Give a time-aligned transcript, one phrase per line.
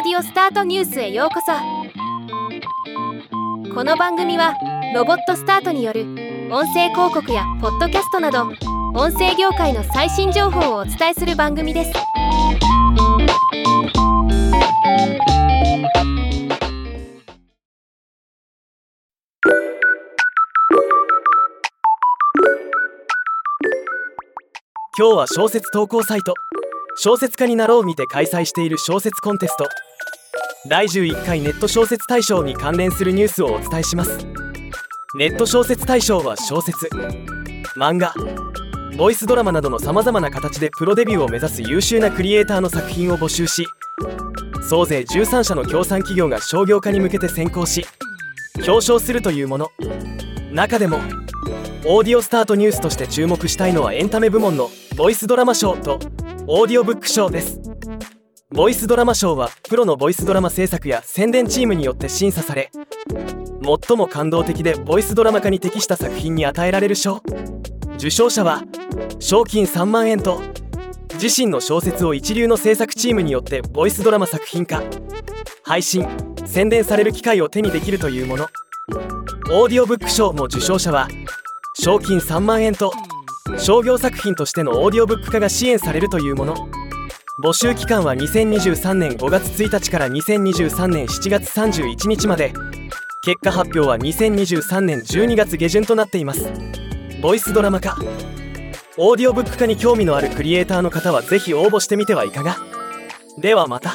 [0.00, 1.50] オスタートニュースへようこそ。
[3.74, 4.54] この番組は
[4.94, 6.02] ロボットスタートによる
[6.52, 8.44] 音声広告やポッドキャストなど
[8.94, 11.92] 音声業界の最新情報をお伝えする番組です。
[24.96, 26.34] 今日は小説投稿サイト。
[27.00, 29.66] 小説家になろうにて開催している小説コンテスト。
[30.68, 34.18] 第11回ネット小説大賞に関連するニュースをお伝えします。
[35.16, 36.90] ネット小説大賞は小説
[37.78, 38.12] 漫画
[38.98, 43.66] ボイスドラマなどのさまざまな形でプロデビューを目指す優秀なクリエイターの作品を募集し
[44.68, 47.86] 総勢13社の協賛企業が商業化に向けて選考し
[48.56, 49.70] 表彰するというもの。
[50.52, 50.98] 中でも
[51.86, 55.98] オーディオスタートニュースとして注目したいのはエンタメ部門のボイスドラマ賞と
[56.46, 57.57] オーディオブック賞です。
[58.50, 62.70] ボイスドラマ賞はプロのボイスドラマ制作や宣伝チームによって審査され
[63.86, 67.22] 最も感動的でボイスドラマ化に適した作品に与えられる賞。
[67.96, 68.62] 受賞者は
[69.18, 70.40] 賞金3万円と
[71.20, 74.82] 自身の小説を一流の制作チームによってボイスドラマ作品化。
[75.62, 76.06] 配信
[76.46, 78.46] 宣伝される機会を手にできるというもの。
[79.50, 81.08] オーディオブック賞も受賞者は
[81.74, 82.92] 賞金3万円と
[83.58, 86.77] 商業作品としてのオーディオブック化が支援されるというもの。
[87.40, 92.52] 募集期間は2023年5月1日から2023年7月31日まで。
[93.22, 96.50] 結果発表は2023年12月下旬となっています。
[97.22, 97.96] ボイスドラマ化。
[98.96, 102.56] オーディオブック化に興味のあるクリエイターの方は是非応募してみてはいかが。
[103.40, 103.94] ではまた。